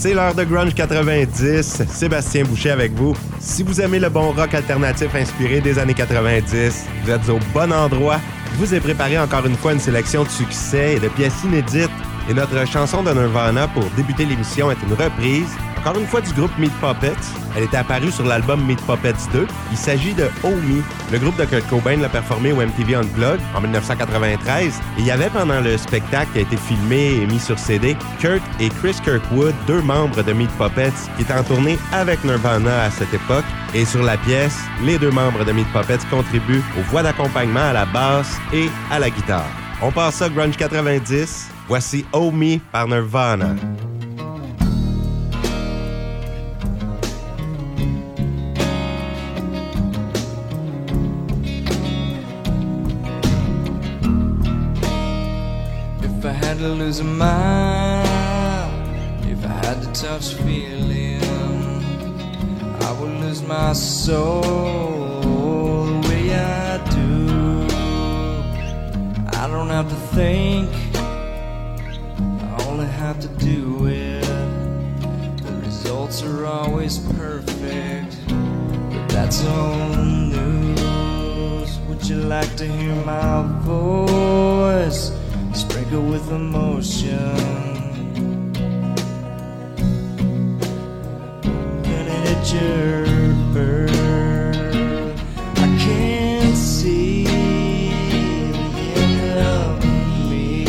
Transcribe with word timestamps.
C'est 0.00 0.14
l'heure 0.14 0.32
de 0.32 0.44
Grunge 0.44 0.74
90. 0.74 1.82
Sébastien 1.88 2.44
Boucher 2.44 2.70
avec 2.70 2.92
vous. 2.92 3.16
Si 3.40 3.64
vous 3.64 3.80
aimez 3.80 3.98
le 3.98 4.08
bon 4.08 4.30
rock 4.30 4.54
alternatif 4.54 5.12
inspiré 5.12 5.60
des 5.60 5.76
années 5.76 5.92
90, 5.92 6.86
vous 7.02 7.10
êtes 7.10 7.28
au 7.28 7.40
bon 7.52 7.72
endroit. 7.72 8.20
Je 8.52 8.58
vous 8.58 8.74
ai 8.74 8.78
préparé 8.78 9.18
encore 9.18 9.44
une 9.44 9.56
fois 9.56 9.72
une 9.72 9.80
sélection 9.80 10.22
de 10.22 10.28
succès 10.28 10.94
et 10.94 11.00
de 11.00 11.08
pièces 11.08 11.42
inédites. 11.42 11.90
Et 12.30 12.34
notre 12.34 12.64
chanson 12.64 13.02
de 13.02 13.10
Nirvana 13.10 13.66
pour 13.66 13.82
débuter 13.96 14.24
l'émission 14.24 14.70
est 14.70 14.80
une 14.86 14.94
reprise 14.94 15.50
encore 15.78 15.98
une 15.98 16.06
fois 16.06 16.20
du 16.20 16.32
groupe 16.32 16.56
Meat 16.58 16.72
Puppets. 16.80 17.14
Elle 17.56 17.64
était 17.64 17.76
apparue 17.76 18.10
sur 18.10 18.24
l'album 18.24 18.64
Meat 18.64 18.80
Puppets 18.86 19.30
2. 19.32 19.46
Il 19.70 19.76
s'agit 19.76 20.14
de 20.14 20.28
Oh 20.42 20.50
Me. 20.50 20.82
Le 21.12 21.18
groupe 21.18 21.36
de 21.36 21.44
Kurt 21.44 21.66
Cobain 21.68 21.96
l'a 21.96 22.08
performé 22.08 22.52
au 22.52 22.56
MTV 22.56 22.96
Unplugged 22.96 23.40
en 23.54 23.60
1993. 23.60 24.66
Et 24.66 25.00
il 25.00 25.06
y 25.06 25.10
avait 25.10 25.30
pendant 25.30 25.60
le 25.60 25.76
spectacle 25.76 26.32
qui 26.32 26.38
a 26.38 26.42
été 26.42 26.56
filmé 26.56 27.22
et 27.22 27.26
mis 27.26 27.38
sur 27.38 27.58
CD, 27.58 27.96
Kurt 28.18 28.42
et 28.60 28.68
Chris 28.68 28.96
Kirkwood, 29.04 29.54
deux 29.66 29.82
membres 29.82 30.22
de 30.22 30.32
Meat 30.32 30.50
Puppets, 30.58 30.92
qui 31.16 31.22
étaient 31.22 31.34
en 31.34 31.44
tournée 31.44 31.78
avec 31.92 32.24
Nirvana 32.24 32.84
à 32.84 32.90
cette 32.90 33.14
époque. 33.14 33.44
Et 33.74 33.84
sur 33.84 34.02
la 34.02 34.16
pièce, 34.16 34.58
les 34.82 34.98
deux 34.98 35.10
membres 35.10 35.44
de 35.44 35.52
Meat 35.52 35.68
Puppets 35.72 36.04
contribuent 36.10 36.62
aux 36.78 36.82
voix 36.90 37.02
d'accompagnement 37.02 37.68
à 37.70 37.72
la 37.72 37.84
basse 37.86 38.38
et 38.52 38.68
à 38.90 38.98
la 38.98 39.10
guitare. 39.10 39.48
On 39.80 39.92
passe 39.92 40.22
à 40.22 40.28
Grunge 40.28 40.56
90. 40.56 41.50
Voici 41.68 42.04
Oh 42.12 42.32
par 42.72 42.88
Nirvana. 42.88 43.54
A 56.88 57.04
mind 57.04 58.08
if 59.30 59.44
I 59.44 59.48
had 59.48 59.82
to 59.82 59.92
touch 59.92 60.32
feeling. 60.32 61.22
I 62.80 62.92
would 62.98 63.10
lose 63.20 63.42
my 63.42 63.74
soul 63.74 65.20
the 65.20 66.08
way 66.08 66.34
I 66.34 66.78
do. 66.88 67.66
I 69.38 69.46
don't 69.48 69.68
have 69.68 69.90
to 69.90 69.96
think, 70.16 70.70
I 70.96 72.64
only 72.68 72.86
have 72.86 73.20
to 73.20 73.28
do 73.36 73.86
it. 73.86 74.24
The 75.44 75.52
results 75.60 76.22
are 76.22 76.46
always 76.46 76.98
perfect, 76.98 78.16
but 78.28 79.08
that's 79.10 79.44
old 79.44 79.98
news. 79.98 81.78
Would 81.80 82.08
you 82.08 82.16
like 82.16 82.56
to 82.56 82.66
hear 82.66 82.94
my 83.04 83.42
voice? 83.60 85.17
Sprinkle 85.88 86.10
with 86.10 86.30
emotion. 86.30 87.16
It 91.84 92.06
hit 92.24 92.52
your 92.52 93.06
bird. 93.54 93.90
I 95.56 95.66
can't 95.78 96.56
see 96.56 97.26
end 98.96 99.38
of 99.38 99.84
me. 100.30 100.64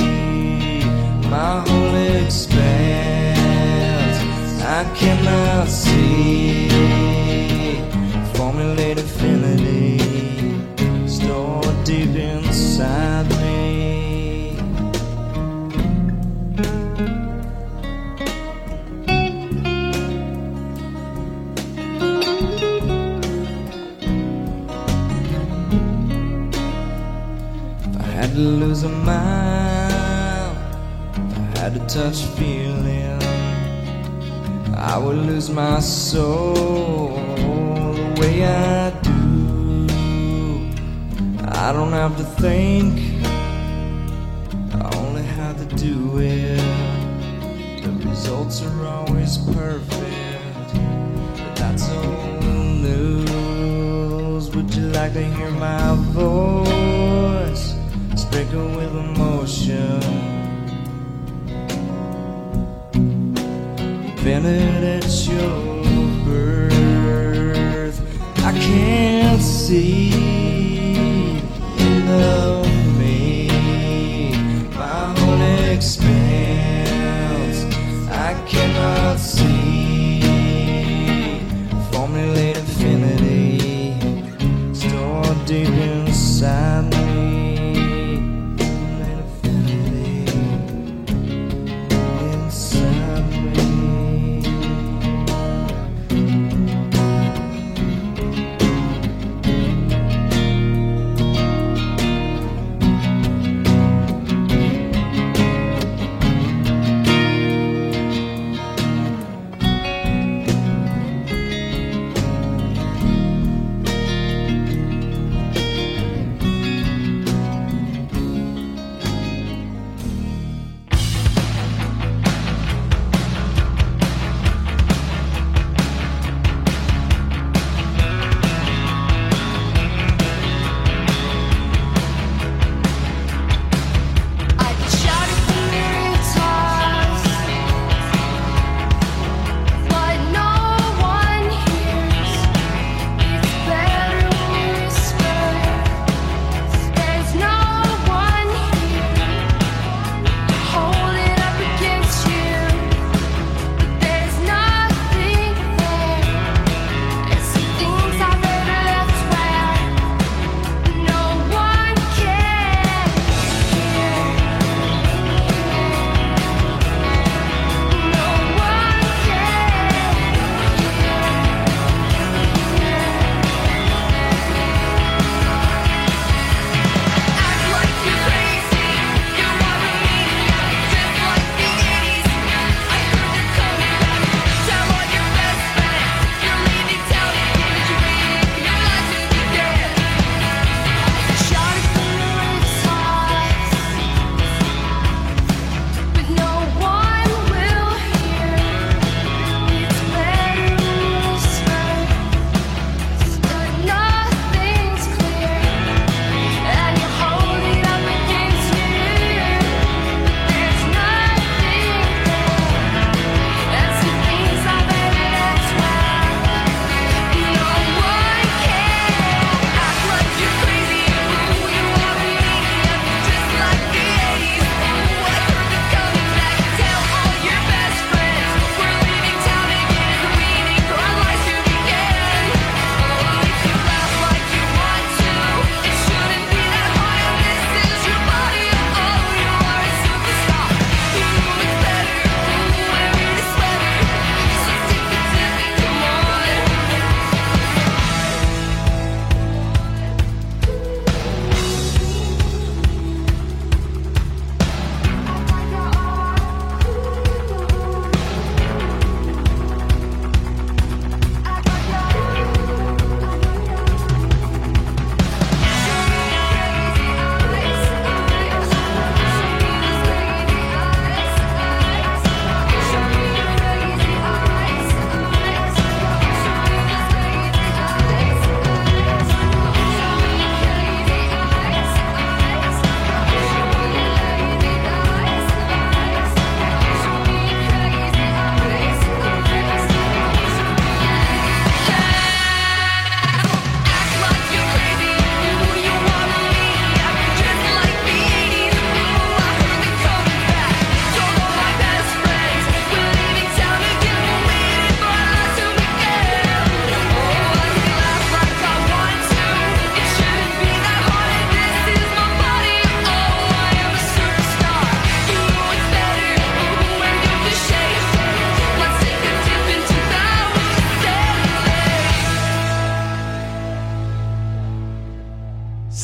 My 1.30 1.60
whole 1.68 1.96
expanse, 2.24 3.42
I 4.64 4.84
cannot 4.96 5.68
see. 5.68 6.09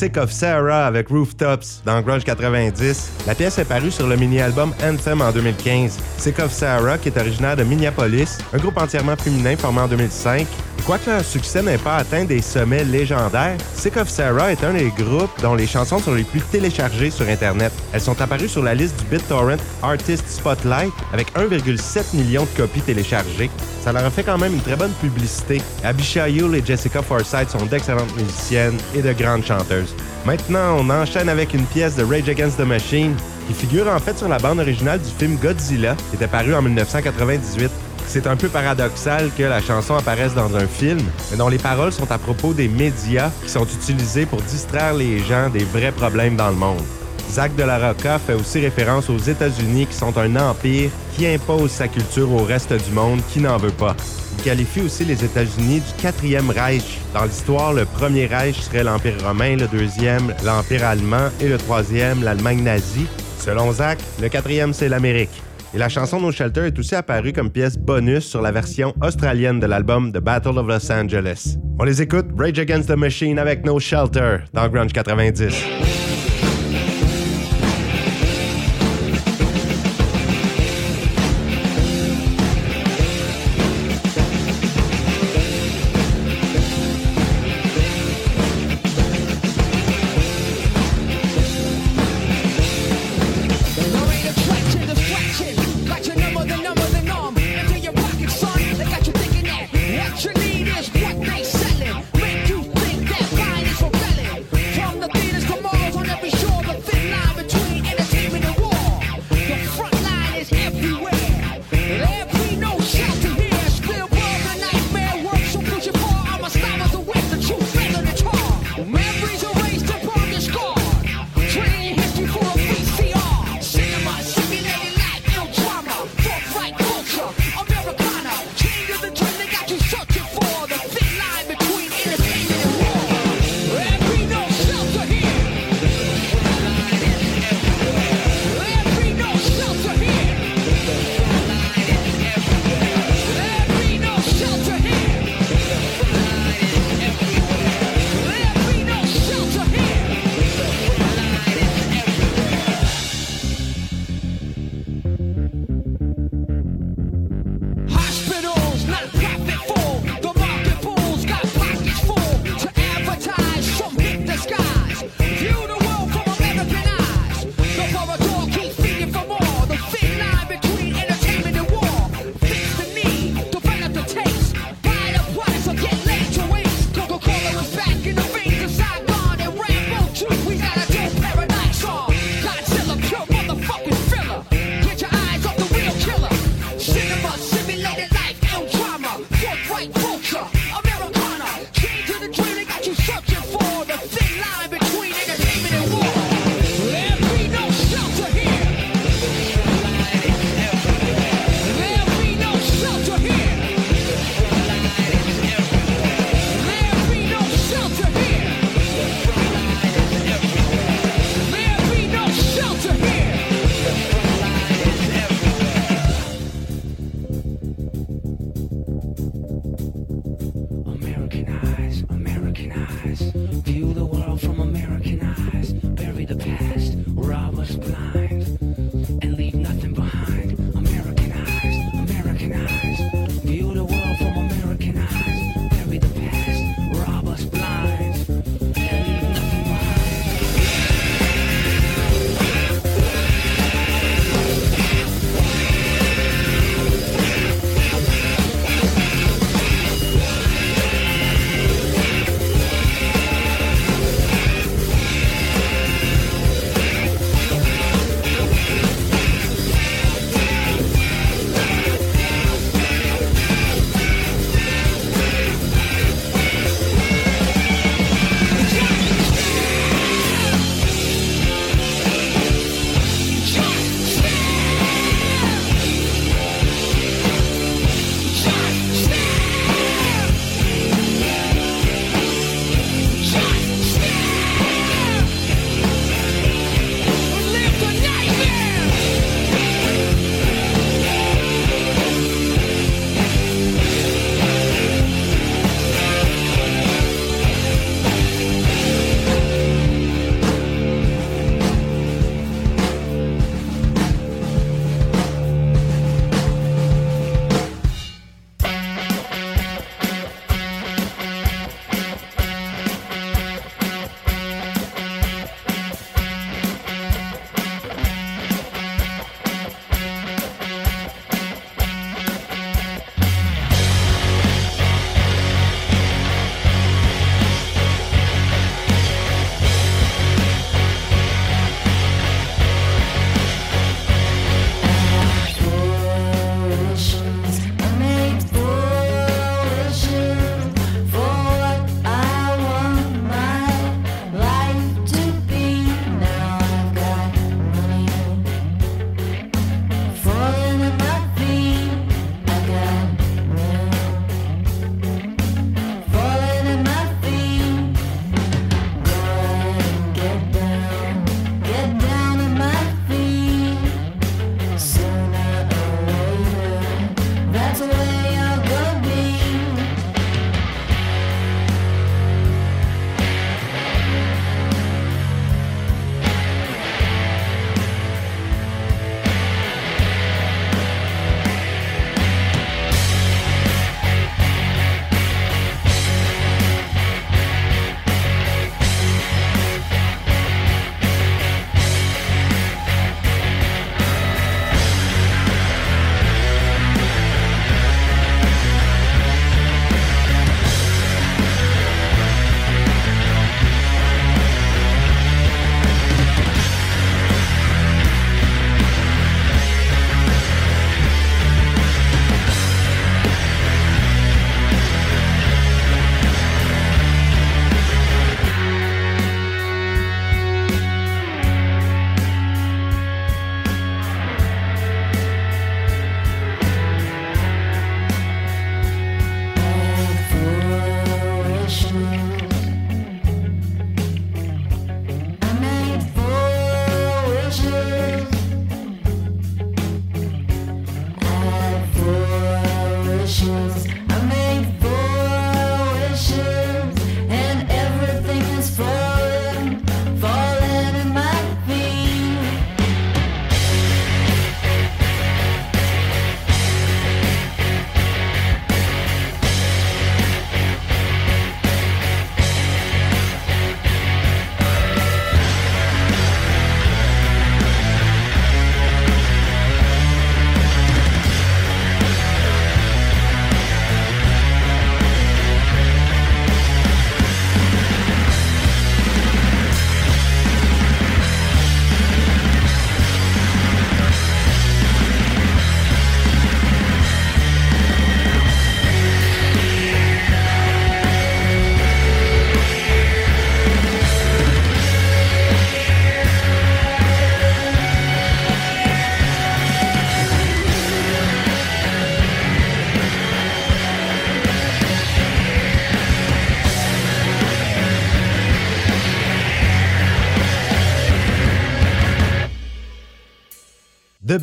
Sick 0.06 0.18
of 0.18 0.30
Sarah 0.30 0.86
avec 0.86 1.08
Rooftops 1.08 1.82
dans 1.84 2.00
Grunge 2.00 2.22
90. 2.22 3.10
La 3.26 3.34
pièce 3.34 3.58
est 3.58 3.64
parue 3.64 3.90
sur 3.90 4.06
le 4.06 4.14
mini-album 4.14 4.72
Anthem 4.80 5.20
en 5.20 5.32
2015. 5.32 5.98
Sick 6.16 6.38
of 6.38 6.52
Sarah, 6.52 6.96
qui 6.96 7.08
est 7.08 7.18
originaire 7.18 7.56
de 7.56 7.64
Minneapolis, 7.64 8.38
un 8.52 8.58
groupe 8.58 8.78
entièrement 8.78 9.16
féminin 9.16 9.56
formé 9.56 9.80
en 9.80 9.88
2005, 9.88 10.46
Quoique 10.86 11.10
leur 11.10 11.24
succès 11.24 11.62
n'ait 11.62 11.78
pas 11.78 11.96
atteint 11.96 12.24
des 12.24 12.40
sommets 12.40 12.84
légendaires, 12.84 13.56
Sick 13.74 13.96
of 13.96 14.08
Sarah 14.08 14.52
est 14.52 14.62
un 14.62 14.72
des 14.72 14.92
groupes 14.96 15.42
dont 15.42 15.56
les 15.56 15.66
chansons 15.66 15.98
sont 15.98 16.14
les 16.14 16.22
plus 16.22 16.40
téléchargées 16.42 17.10
sur 17.10 17.28
Internet. 17.28 17.72
Elles 17.92 18.00
sont 18.00 18.20
apparues 18.22 18.48
sur 18.48 18.62
la 18.62 18.72
liste 18.72 18.96
du 19.00 19.04
BitTorrent 19.06 19.58
Artist 19.82 20.28
Spotlight 20.28 20.92
avec 21.12 21.34
1,7 21.34 22.14
million 22.14 22.44
de 22.44 22.56
copies 22.56 22.82
téléchargées. 22.82 23.50
Ça 23.82 23.92
leur 23.92 24.04
a 24.04 24.10
fait 24.10 24.22
quand 24.22 24.38
même 24.38 24.54
une 24.54 24.60
très 24.60 24.76
bonne 24.76 24.92
publicité. 25.00 25.60
Abisha 25.82 26.28
Yule 26.28 26.54
et 26.54 26.64
Jessica 26.64 27.02
Forsythe 27.02 27.50
sont 27.50 27.66
d'excellentes 27.66 28.16
musiciennes 28.16 28.78
et 28.94 29.02
de 29.02 29.12
grandes 29.12 29.44
chanteuses. 29.44 29.92
Maintenant, 30.24 30.76
on 30.78 30.88
enchaîne 30.88 31.28
avec 31.28 31.52
une 31.52 31.66
pièce 31.66 31.96
de 31.96 32.04
Rage 32.04 32.28
Against 32.28 32.58
the 32.58 32.66
Machine 32.66 33.16
qui 33.48 33.54
figure 33.54 33.88
en 33.88 33.98
fait 33.98 34.16
sur 34.16 34.28
la 34.28 34.38
bande 34.38 34.60
originale 34.60 35.00
du 35.00 35.10
film 35.10 35.36
Godzilla 35.42 35.96
qui 36.10 36.14
était 36.14 36.28
paru 36.28 36.54
en 36.54 36.62
1998. 36.62 37.72
C'est 38.08 38.26
un 38.26 38.36
peu 38.36 38.48
paradoxal 38.48 39.30
que 39.36 39.42
la 39.42 39.60
chanson 39.60 39.94
apparaisse 39.94 40.34
dans 40.34 40.56
un 40.56 40.66
film, 40.66 41.00
mais 41.30 41.36
dont 41.36 41.48
les 41.48 41.58
paroles 41.58 41.92
sont 41.92 42.10
à 42.10 42.18
propos 42.18 42.54
des 42.54 42.68
médias 42.68 43.30
qui 43.42 43.50
sont 43.50 43.66
utilisés 43.66 44.26
pour 44.26 44.40
distraire 44.42 44.94
les 44.94 45.18
gens 45.18 45.50
des 45.50 45.64
vrais 45.64 45.92
problèmes 45.92 46.36
dans 46.36 46.48
le 46.48 46.54
monde. 46.54 46.82
Zach 47.30 47.54
de 47.56 47.64
la 47.64 47.88
Rocca 47.88 48.18
fait 48.18 48.34
aussi 48.34 48.60
référence 48.60 49.10
aux 49.10 49.18
États-Unis 49.18 49.86
qui 49.86 49.94
sont 49.94 50.16
un 50.16 50.36
empire 50.36 50.90
qui 51.16 51.26
impose 51.26 51.70
sa 51.70 51.88
culture 51.88 52.32
au 52.32 52.44
reste 52.44 52.72
du 52.72 52.92
monde 52.92 53.20
qui 53.30 53.40
n'en 53.40 53.56
veut 53.56 53.70
pas. 53.70 53.96
Il 54.38 54.44
qualifie 54.44 54.82
aussi 54.82 55.04
les 55.04 55.24
États-Unis 55.24 55.80
du 55.80 56.02
quatrième 56.02 56.50
Reich. 56.50 57.00
Dans 57.12 57.24
l'histoire, 57.24 57.72
le 57.72 57.84
premier 57.84 58.26
Reich 58.26 58.60
serait 58.60 58.84
l'Empire 58.84 59.16
romain, 59.24 59.56
le 59.56 59.66
deuxième, 59.66 60.34
l'Empire 60.44 60.84
allemand 60.84 61.28
et 61.40 61.48
le 61.48 61.58
troisième, 61.58 62.22
l'Allemagne 62.22 62.62
nazie. 62.62 63.06
Selon 63.38 63.72
Zach, 63.72 63.98
le 64.20 64.28
quatrième, 64.28 64.72
c'est 64.72 64.88
l'Amérique. 64.88 65.42
Et 65.76 65.78
la 65.78 65.90
chanson 65.90 66.18
No 66.18 66.32
Shelter 66.32 66.68
est 66.68 66.78
aussi 66.78 66.94
apparue 66.94 67.34
comme 67.34 67.50
pièce 67.50 67.76
bonus 67.76 68.24
sur 68.24 68.40
la 68.40 68.50
version 68.50 68.94
australienne 69.02 69.60
de 69.60 69.66
l'album 69.66 70.10
The 70.10 70.20
Battle 70.20 70.56
of 70.56 70.66
Los 70.66 70.90
Angeles. 70.90 71.58
On 71.78 71.84
les 71.84 72.00
écoute, 72.00 72.28
Rage 72.34 72.58
Against 72.58 72.88
the 72.88 72.96
Machine 72.96 73.38
avec 73.38 73.62
No 73.62 73.78
Shelter 73.78 74.38
dans 74.54 74.68
Grunge 74.68 74.94
90. 74.94 75.85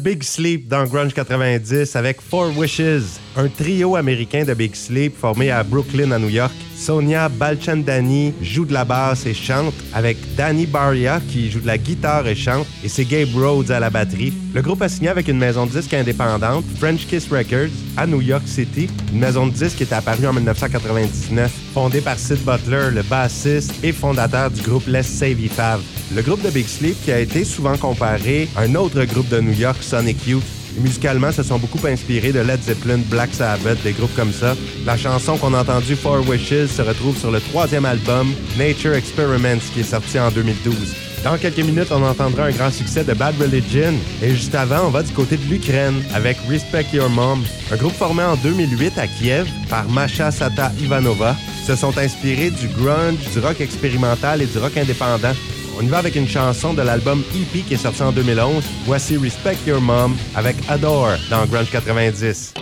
Big 0.03 0.21
Sleep 0.21 0.67
dans 0.67 0.83
Grunge 0.83 1.13
90 1.13 1.95
avec 1.95 2.19
Four 2.19 2.51
Wishes, 2.57 3.21
un 3.37 3.47
trio 3.47 3.95
américain 3.95 4.43
de 4.43 4.53
Big 4.53 4.75
Sleep 4.75 5.15
formé 5.17 5.49
à 5.49 5.63
Brooklyn, 5.63 6.11
à 6.11 6.19
New 6.19 6.27
York. 6.27 6.51
Sonia 6.83 7.29
Balchandani 7.29 8.33
joue 8.41 8.65
de 8.65 8.73
la 8.73 8.83
basse 8.83 9.25
et 9.25 9.33
chante 9.33 9.73
avec 9.93 10.17
Danny 10.35 10.65
Baria 10.65 11.21
qui 11.29 11.49
joue 11.49 11.61
de 11.61 11.67
la 11.67 11.77
guitare 11.77 12.27
et 12.27 12.35
chante 12.35 12.67
et 12.83 12.89
c'est 12.89 13.05
Gabe 13.05 13.33
Rhodes 13.33 13.71
à 13.71 13.79
la 13.79 13.89
batterie. 13.89 14.33
Le 14.53 14.61
groupe 14.61 14.81
a 14.81 14.89
signé 14.89 15.07
avec 15.07 15.29
une 15.29 15.37
maison 15.37 15.65
de 15.65 15.71
disques 15.71 15.93
indépendante, 15.93 16.65
French 16.79 17.07
Kiss 17.07 17.29
Records, 17.31 17.71
à 17.95 18.05
New 18.05 18.19
York 18.19 18.45
City, 18.45 18.89
une 19.13 19.19
maison 19.19 19.47
de 19.47 19.53
disques 19.53 19.77
qui 19.77 19.83
est 19.83 19.93
apparue 19.93 20.27
en 20.27 20.33
1999, 20.33 21.49
fondée 21.73 22.01
par 22.01 22.19
Sid 22.19 22.43
Butler, 22.43 22.89
le 22.93 23.01
bassiste 23.03 23.73
et 23.81 23.93
fondateur 23.93 24.51
du 24.51 24.61
groupe 24.61 24.85
Let's 24.85 25.07
Save 25.07 25.39
Fav. 25.47 25.79
Le 26.13 26.21
groupe 26.21 26.41
de 26.41 26.49
Big 26.49 26.67
Sleep 26.67 27.01
qui 27.05 27.13
a 27.13 27.19
été 27.19 27.45
souvent 27.45 27.77
comparé 27.77 28.49
à 28.57 28.63
un 28.63 28.75
autre 28.75 29.01
groupe 29.05 29.29
de 29.29 29.39
New 29.39 29.53
York, 29.57 29.81
Sonic 29.81 30.27
Youth. 30.27 30.43
Musicalement, 30.79 31.31
se 31.31 31.43
sont 31.43 31.59
beaucoup 31.59 31.85
inspirés 31.85 32.31
de 32.31 32.39
Led 32.39 32.61
Zeppelin, 32.61 32.99
Black 33.09 33.33
Sabbath, 33.33 33.81
des 33.83 33.93
groupes 33.93 34.15
comme 34.15 34.33
ça. 34.33 34.55
La 34.85 34.97
chanson 34.97 35.37
qu'on 35.37 35.53
a 35.53 35.61
entendue, 35.61 35.95
Four 35.95 36.27
Wishes, 36.27 36.67
se 36.67 36.81
retrouve 36.81 37.17
sur 37.17 37.31
le 37.31 37.39
troisième 37.39 37.85
album, 37.85 38.33
Nature 38.57 38.93
Experiments, 38.93 39.61
qui 39.73 39.81
est 39.81 39.83
sorti 39.83 40.19
en 40.19 40.31
2012. 40.31 40.95
Dans 41.23 41.37
quelques 41.37 41.59
minutes, 41.59 41.87
on 41.91 42.03
entendra 42.03 42.45
un 42.45 42.51
grand 42.51 42.69
succès 42.69 43.05
de 43.05 43.13
Bad 43.13 43.35
Religion. 43.39 43.93
Et 44.21 44.31
juste 44.31 44.55
avant, 44.55 44.87
on 44.87 44.89
va 44.89 45.03
du 45.03 45.13
côté 45.13 45.37
de 45.37 45.45
l'Ukraine 45.45 46.03
avec 46.13 46.37
Respect 46.49 46.87
Your 46.91 47.09
Mom, 47.09 47.43
un 47.71 47.77
groupe 47.77 47.93
formé 47.93 48.23
en 48.23 48.35
2008 48.35 48.97
à 48.97 49.07
Kiev 49.07 49.47
par 49.69 49.87
Masha 49.89 50.31
Sata 50.31 50.73
Ivanova. 50.81 51.35
Se 51.65 51.77
sont 51.77 51.97
inspirés 51.97 52.51
du 52.51 52.67
grunge, 52.67 53.19
du 53.31 53.39
rock 53.39 53.61
expérimental 53.61 54.41
et 54.41 54.45
du 54.45 54.57
rock 54.57 54.75
indépendant. 54.75 55.33
On 55.77 55.81
y 55.81 55.87
va 55.87 55.97
avec 55.97 56.15
une 56.15 56.27
chanson 56.27 56.73
de 56.73 56.81
l'album 56.81 57.23
EP 57.35 57.61
qui 57.61 57.73
est 57.73 57.77
sorti 57.77 58.03
en 58.03 58.11
2011. 58.11 58.63
Voici 58.85 59.17
Respect 59.17 59.57
Your 59.65 59.81
Mom 59.81 60.15
avec 60.35 60.55
Adore 60.69 61.17
dans 61.29 61.45
Grunge 61.45 61.71
90. 61.71 62.53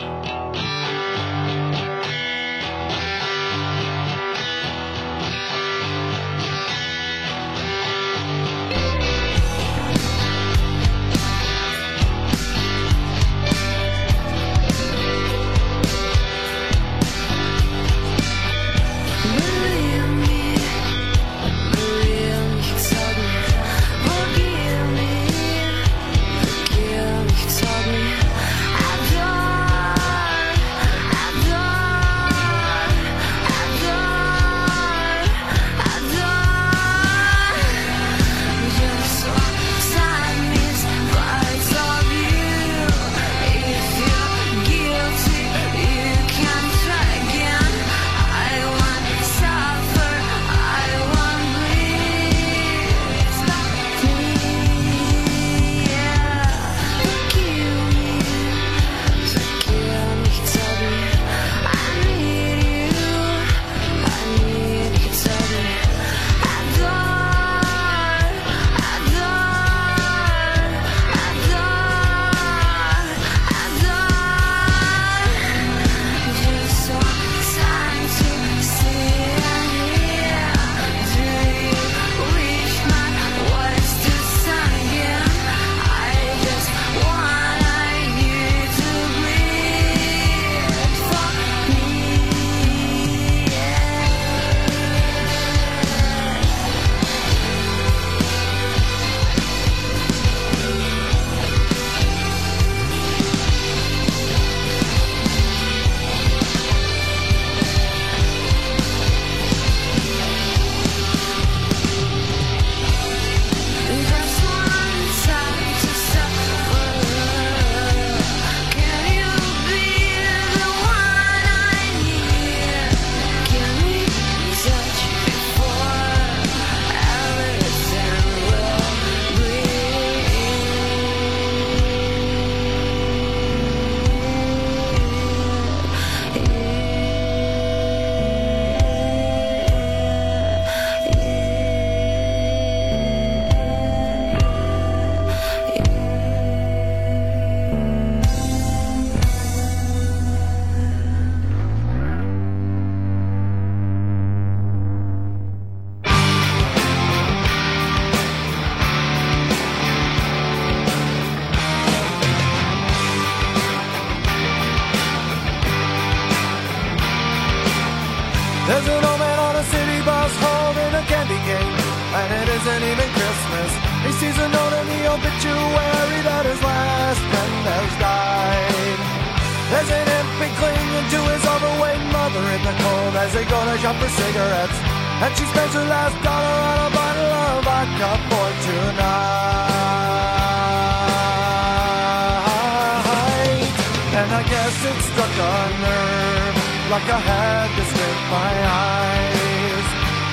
had 197.42 197.70
to 197.78 197.84
stick 197.92 198.20
my 198.38 198.54
eyes. 198.86 199.88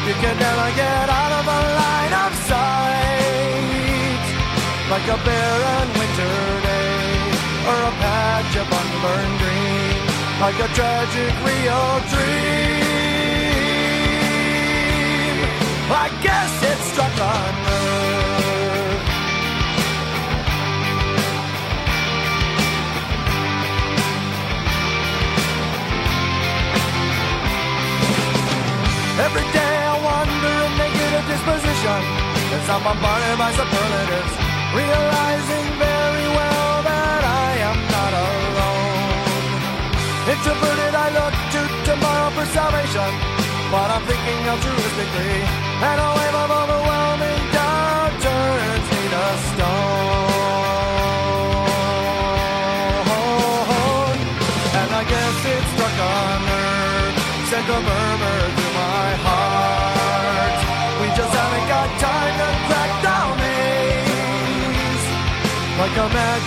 You 0.09 0.14
can 0.23 0.37
never 0.47 0.68
get 0.83 1.07
out 1.21 1.33
of 1.40 1.44
a 1.59 1.61
line 1.81 2.14
of 2.25 2.33
sight. 2.51 4.25
Like 4.92 5.07
a 5.16 5.18
barren 5.27 5.88
winter 5.99 6.38
day, 6.68 6.97
or 7.68 7.79
a 7.90 7.92
patch 8.03 8.53
of 8.62 8.68
unburned 8.81 9.37
green, 9.42 9.99
like 10.44 10.59
a 10.66 10.68
tragic 10.79 11.35
real 11.49 11.88
dream. 12.12 12.88
I 16.05 16.07
guess 16.27 16.53
it 16.71 16.79
struck 16.90 17.16
a 17.33 17.35
nerve. 17.64 18.28
I'm 32.71 32.85
bombarded 32.85 33.39
by 33.39 33.51
superlatives, 33.53 34.33
realizing 34.77 35.67
very 35.81 36.29
well 36.37 36.83
that 36.85 37.23
I 37.25 37.51
am 37.65 37.79
not 37.97 38.13
alone. 38.29 39.57
Introverted, 40.29 40.93
I 40.93 41.09
look 41.17 41.35
to 41.55 41.61
tomorrow 41.89 42.29
for 42.37 42.45
salvation, 42.53 43.11
but 43.73 43.89
I'm 43.89 44.05
thinking 44.05 44.41
altruistically, 44.53 45.49
and 45.81 45.97
a 45.97 46.09
wave 46.13 46.37
of 46.45 46.51
overwhelming 46.61 47.41
doubt 47.57 48.13
turns 48.21 48.87
me 48.93 49.03
to 49.17 49.25
stone. 49.49 50.28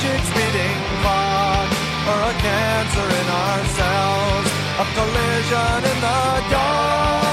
A 0.02 0.08
magic 0.08 0.26
speeding 0.26 0.78
clock 1.02 1.70
or 2.08 2.22
a 2.22 2.34
cancer 2.42 3.08
in 3.20 3.28
our 3.30 3.66
cells, 3.66 4.48
a 4.80 4.86
collision 4.96 5.92
in 5.92 6.02
the 6.02 6.52
dark. 6.52 7.31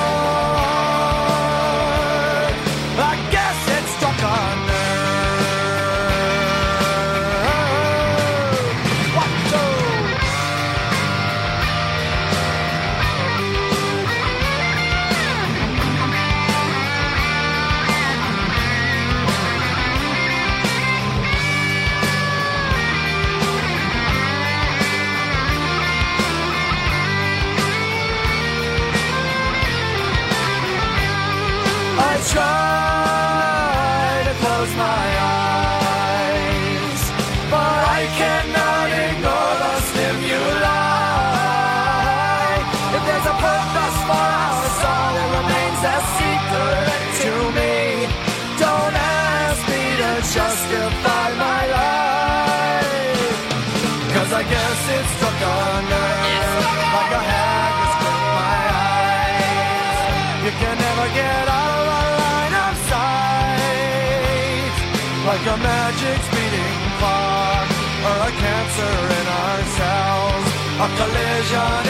vision 71.51 71.88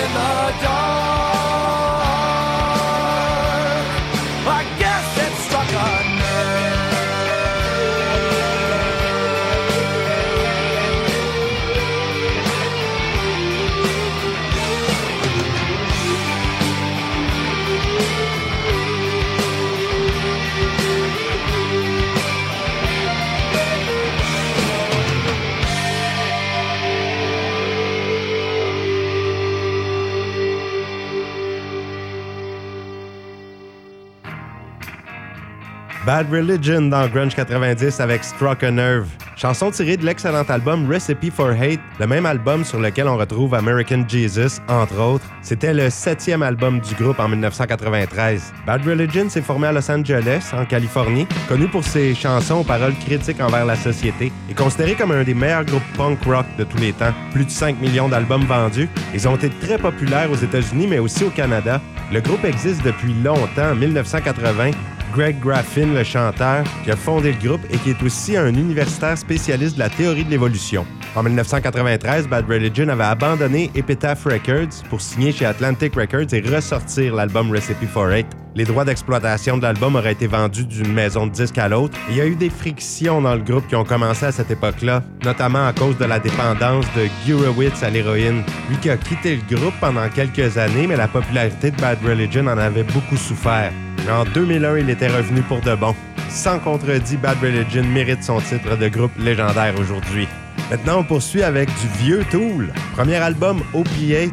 Bad 36.09 36.33
Religion 36.33 36.89
dans 36.89 37.07
Grunge 37.07 37.35
90 37.35 38.01
avec 38.01 38.25
Struck 38.25 38.63
a 38.63 38.71
Nerve. 38.71 39.09
Chanson 39.37 39.71
tirée 39.71 39.99
de 39.99 40.07
l'excellent 40.07 40.43
album 40.49 40.91
Recipe 40.91 41.31
for 41.31 41.51
Hate, 41.51 41.81
le 42.01 42.07
même 42.07 42.25
album 42.25 42.65
sur 42.65 42.81
lequel 42.81 43.07
on 43.09 43.19
retrouve 43.19 43.53
American 43.53 44.09
Jesus, 44.09 44.59
entre 44.69 44.99
autres. 44.99 45.27
C'était 45.43 45.75
le 45.75 45.91
septième 45.91 46.43
album 46.43 46.81
du 46.81 46.95
groupe 46.95 47.21
en 47.21 47.29
1993. 47.29 48.55
Bad 48.67 48.87
Religion 48.87 49.29
s'est 49.29 49.43
formé 49.43 49.67
à 49.67 49.73
Los 49.73 49.91
Angeles, 49.91 50.51
en 50.55 50.65
Californie, 50.65 51.27
connu 51.47 51.69
pour 51.69 51.85
ses 51.85 52.15
chansons 52.15 52.61
aux 52.61 52.65
paroles 52.65 52.95
critiques 52.95 53.43
envers 53.43 53.67
la 53.67 53.77
société 53.77 54.33
et 54.49 54.55
considéré 54.55 54.95
comme 54.95 55.11
un 55.11 55.25
des 55.25 55.35
meilleurs 55.35 55.67
groupes 55.67 55.93
punk 55.95 56.25
rock 56.25 56.47
de 56.57 56.65
tous 56.65 56.79
les 56.79 56.95
temps. 56.95 57.13
Plus 57.33 57.45
de 57.45 57.51
5 57.51 57.83
millions 57.83 58.09
d'albums 58.09 58.47
vendus. 58.47 58.89
Ils 59.13 59.29
ont 59.29 59.37
été 59.37 59.51
très 59.61 59.77
populaires 59.77 60.33
aux 60.33 60.37
États-Unis, 60.37 60.87
mais 60.87 61.01
aussi 61.01 61.25
au 61.25 61.31
Canada. 61.31 61.83
Le 62.11 62.23
groupe 62.23 62.47
existe 62.47 62.83
depuis 62.83 63.13
longtemps, 63.23 63.73
en 63.73 63.75
1980. 63.75 64.71
Greg 65.15 65.41
Graffin, 65.41 65.87
le 65.95 66.05
chanteur, 66.05 66.65
qui 66.85 66.91
a 66.91 66.97
fondé 66.97 67.33
le 67.33 67.49
groupe 67.49 67.61
et 67.71 67.77
qui 67.79 67.91
est 67.91 68.03
aussi 68.03 68.37
un 68.37 68.49
universitaire 68.49 69.17
spécialiste 69.17 69.75
de 69.75 69.81
la 69.81 69.89
théorie 69.89 70.25
de 70.25 70.31
l'évolution. 70.31 70.87
En 71.17 71.23
1993, 71.23 72.29
Bad 72.29 72.49
Religion 72.49 72.89
avait 72.89 73.05
abandonné 73.05 73.71
Epitaph 73.75 74.25
Records 74.25 74.85
pour 74.89 75.01
signer 75.01 75.33
chez 75.33 75.47
Atlantic 75.47 75.95
Records 75.95 76.33
et 76.33 76.41
ressortir 76.41 77.15
l'album 77.15 77.51
Recipe 77.51 77.87
for 77.87 78.07
Hate. 78.07 78.27
Les 78.55 78.65
droits 78.65 78.85
d'exploitation 78.85 79.57
de 79.57 79.63
l'album 79.63 79.97
auraient 79.97 80.13
été 80.13 80.27
vendus 80.27 80.65
d'une 80.65 80.93
maison 80.93 81.27
de 81.27 81.33
disques 81.33 81.59
à 81.59 81.69
l'autre. 81.69 81.97
Il 82.11 82.17
y 82.17 82.21
a 82.21 82.27
eu 82.27 82.35
des 82.35 82.51
frictions 82.51 83.23
dans 83.23 83.35
le 83.35 83.43
groupe 83.43 83.67
qui 83.69 83.77
ont 83.77 83.85
commencé 83.85 84.27
à 84.27 84.33
cette 84.33 84.51
époque-là, 84.51 85.03
notamment 85.25 85.67
à 85.67 85.73
cause 85.73 85.97
de 85.97 86.05
la 86.05 86.19
dépendance 86.19 86.87
de 86.97 87.09
Gurewitz 87.25 87.83
à 87.83 87.91
l'héroïne. 87.91 88.43
Lui 88.69 88.77
qui 88.79 88.91
a 88.91 88.97
quitté 88.97 89.37
le 89.37 89.57
groupe 89.57 89.75
pendant 89.81 90.09
quelques 90.09 90.59
années, 90.59 90.87
mais 90.87 90.97
la 90.97 91.09
popularité 91.09 91.71
de 91.71 91.81
Bad 91.81 91.99
Religion 92.05 92.47
en 92.47 92.59
avait 92.59 92.85
beaucoup 92.85 93.17
souffert. 93.17 93.73
En 94.11 94.25
2001, 94.25 94.79
il 94.79 94.91
était 94.91 95.09
revenu 95.09 95.43
pour 95.43 95.61
de 95.61 95.75
bon. 95.75 95.95
Sans 96.31 96.59
contredit, 96.59 97.19
Bad 97.19 97.39
Religion 97.43 97.85
mérite 97.85 98.23
son 98.25 98.41
titre 98.41 98.77
de 98.77 98.89
groupe 98.89 99.13
légendaire 99.19 99.75
aujourd'hui. 99.79 100.27
Maintenant, 100.71 101.01
on 101.01 101.05
poursuit 101.05 101.43
avec 101.43 101.69
du 101.69 101.89
vieux 102.03 102.25
Tool. 102.31 102.73
Premier 102.95 103.17
album, 103.17 103.61
Opiate, 103.75 104.33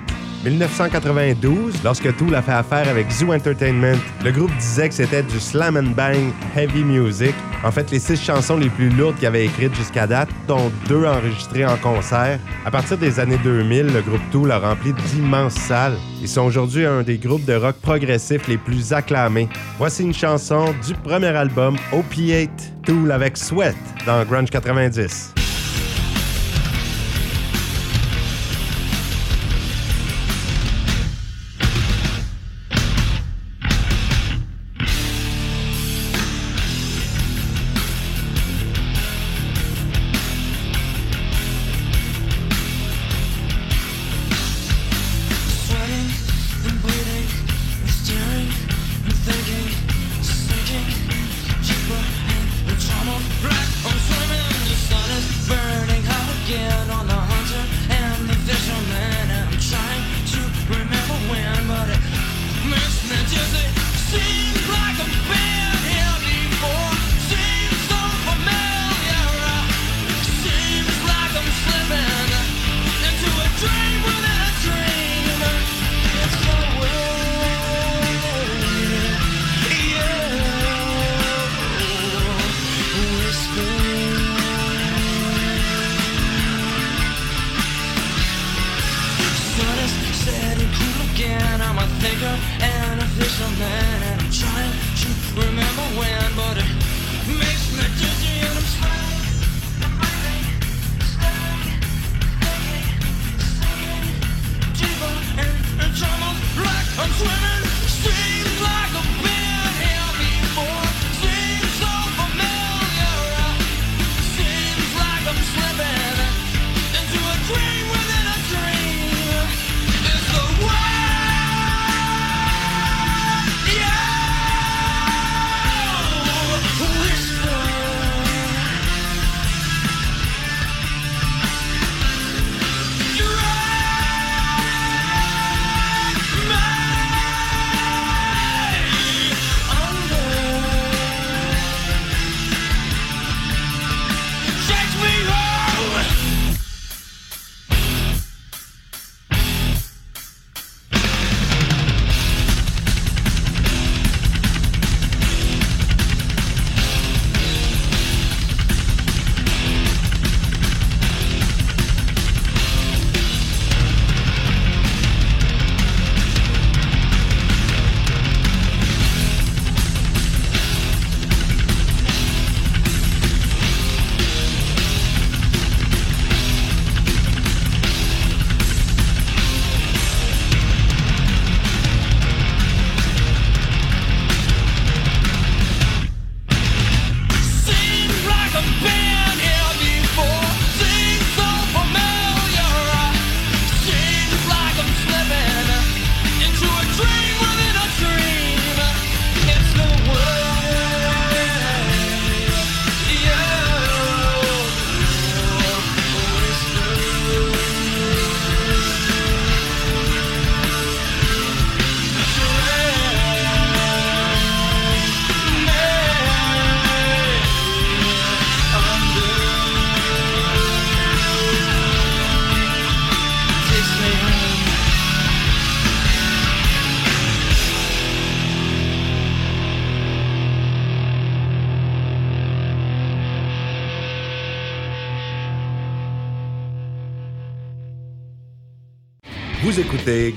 1992, 0.52 1.84
lorsque 1.84 2.16
Tool 2.18 2.36
a 2.36 2.42
fait 2.42 2.52
affaire 2.52 2.88
avec 2.88 3.10
Zoo 3.12 3.34
Entertainment. 3.34 3.98
Le 4.24 4.32
groupe 4.32 4.56
disait 4.58 4.90
que 4.90 4.96
c'était 4.96 5.24
du 5.24 5.40
slam 5.40 5.78
and 5.78 5.96
bang 5.96 6.32
heavy 6.56 6.84
music. 6.84 7.34
En 7.64 7.72
fait, 7.72 7.90
les 7.92 8.00
six 8.00 8.22
chansons 8.22 8.58
les 8.58 8.70
plus 8.70 8.90
lourdes 8.90 9.16
qu'il 9.16 9.28
avait 9.28 9.46
écrites 9.46 9.76
jusqu'à 9.76 10.08
date, 10.08 10.30
dont 10.48 10.72
deux 10.88 11.06
enregistrées 11.06 11.66
en 11.66 11.78
concert. 11.78 12.40
À 12.66 12.72
partir 12.72 12.98
des 12.98 13.20
années 13.20 13.40
2000, 13.44 13.88
le 13.88 14.02
groupe 14.02 14.22
Tool 14.32 14.52
a 14.52 14.60
rempli 14.60 14.94
d'immenses 14.94 15.56
salles. 15.56 15.98
Ils 16.22 16.30
sont 16.30 16.42
aujourd'hui 16.42 16.86
un 16.86 17.02
des 17.04 17.18
groupes 17.18 17.46
de 17.46 17.56
rock 17.56 17.76
progressif 17.82 18.48
les 18.48 18.58
plus 18.58 18.94
acclamés. 18.94 19.50
Voici 19.78 20.04
une 20.04 20.14
chanson 20.14 20.74
du 20.86 20.94
premier 20.94 21.28
album, 21.28 21.76
Opiate, 21.92 22.74
Tool 22.86 23.12
avec 23.12 23.38
Sweat, 23.38 23.76
dans 24.06 24.24
Grunge 24.26 24.50
90. 24.50 25.35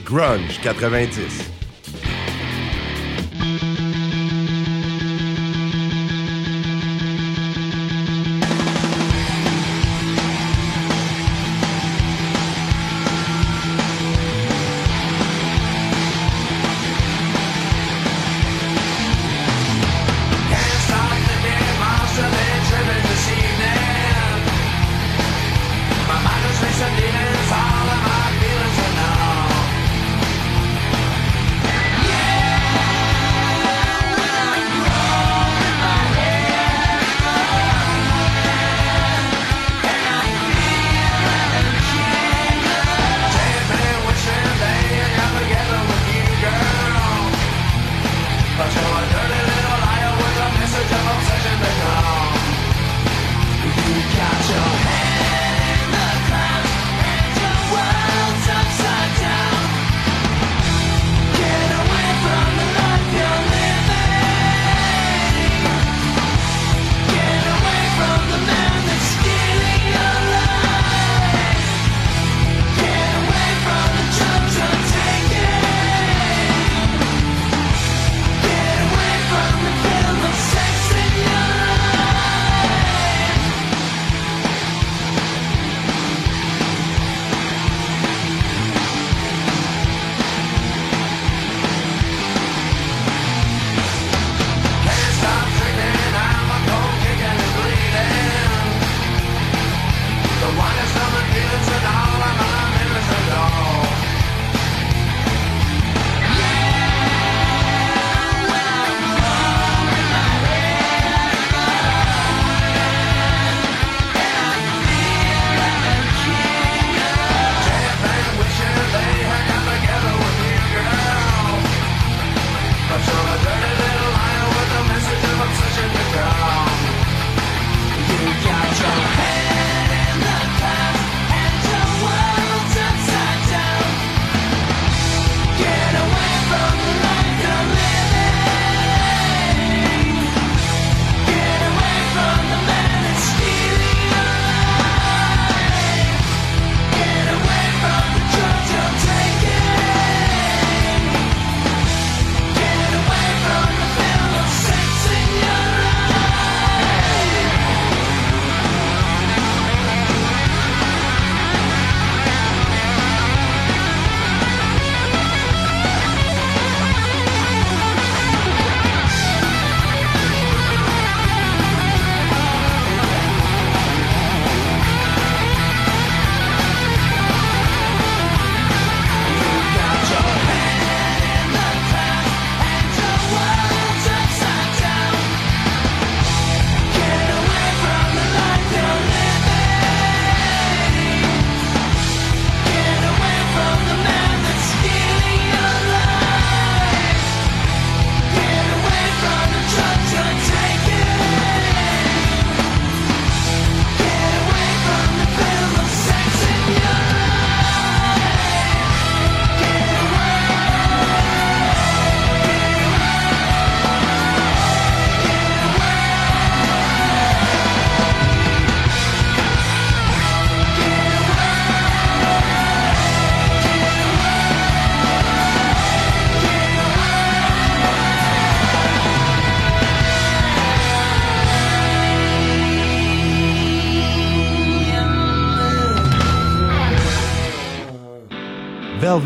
Grunge 0.04 0.58
90. 0.88 1.57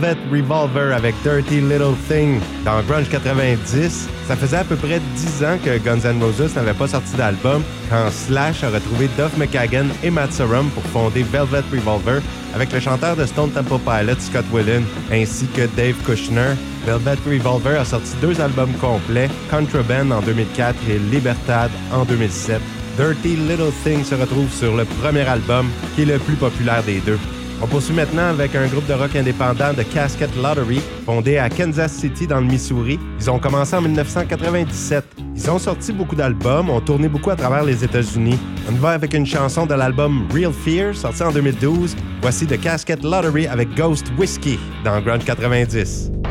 Velvet 0.03 0.19
Revolver 0.33 0.93
avec 0.93 1.15
Dirty 1.23 1.61
Little 1.61 1.95
Thing 2.09 2.41
dans 2.65 2.83
Grunge 2.83 3.09
90. 3.09 4.09
Ça 4.27 4.35
faisait 4.35 4.57
à 4.57 4.65
peu 4.65 4.75
près 4.75 5.01
10 5.15 5.45
ans 5.45 5.59
que 5.65 5.79
Guns 5.79 6.05
N' 6.05 6.21
Roses 6.21 6.57
n'avait 6.57 6.75
pas 6.75 6.89
sorti 6.89 7.15
d'album 7.17 7.63
quand 7.89 8.11
Slash 8.11 8.65
a 8.65 8.71
retrouvé 8.71 9.09
Duff 9.17 9.37
McKagan 9.37 9.87
et 10.03 10.11
Matt 10.11 10.33
Sorum 10.33 10.69
pour 10.71 10.83
fonder 10.87 11.23
Velvet 11.23 11.63
Revolver 11.73 12.21
avec 12.53 12.73
le 12.73 12.81
chanteur 12.81 13.15
de 13.15 13.25
Stone 13.25 13.53
Temple 13.53 13.79
Pilots 13.79 14.21
Scott 14.21 14.45
Weiland 14.53 14.83
ainsi 15.13 15.47
que 15.47 15.69
Dave 15.77 15.95
Kushner. 16.05 16.55
Velvet 16.85 17.19
Revolver 17.25 17.79
a 17.79 17.85
sorti 17.85 18.13
deux 18.21 18.41
albums 18.41 18.73
complets, 18.81 19.31
Contraband 19.51 20.11
en 20.11 20.21
2004 20.23 20.75
et 20.91 20.99
Libertad 20.99 21.71
en 21.93 22.05
2007. 22.05 22.61
Dirty 22.97 23.37
Little 23.37 23.73
Thing 23.85 24.03
se 24.03 24.17
retrouve 24.17 24.53
sur 24.53 24.77
le 24.77 24.85
premier 24.85 25.29
album, 25.29 25.69
qui 25.95 26.03
est 26.03 26.07
le 26.07 26.19
plus 26.19 26.35
populaire 26.35 26.83
des 26.83 26.99
deux. 27.01 27.19
On 27.63 27.67
poursuit 27.69 27.95
maintenant 27.95 28.27
avec 28.29 28.57
un 28.57 28.67
groupe 28.67 28.87
de 28.89 28.93
rock 28.93 29.15
indépendant 29.15 29.73
de 29.73 29.85
Casket 29.85 30.35
Lottery, 30.35 30.81
fondé 31.07 31.39
à 31.39 31.49
Kansas 31.49 31.93
City 31.93 32.27
dans 32.27 32.41
le 32.41 32.47
Missouri. 32.47 32.99
Ils 33.21 33.31
ont 33.31 33.39
commencé 33.39 33.77
en 33.77 33.83
1997. 33.83 35.05
Ils 35.37 35.49
ont 35.49 35.61
sorti 35.61 35.93
beaucoup 35.93 36.17
d'albums, 36.17 36.71
ont 36.71 36.81
tourné 36.81 37.09
beaucoup 37.09 37.31
à 37.31 37.37
travers 37.37 37.63
les 37.63 37.85
États-Unis. 37.85 38.37
On 38.69 38.73
va 38.73 38.91
avec 38.91 39.15
une 39.15 39.27
chanson 39.27 39.65
de 39.65 39.75
l'album 39.75 40.27
Real 40.35 40.53
Fear, 40.53 40.93
sorti 40.97 41.23
en 41.23 41.31
2012. 41.31 41.95
Voici 42.21 42.47
The 42.47 42.61
Casket 42.61 43.05
Lottery 43.05 43.47
avec 43.47 43.73
Ghost 43.77 44.07
Whiskey 44.19 44.59
dans 44.85 45.01
Grunge 45.01 45.25
90. 45.25 46.22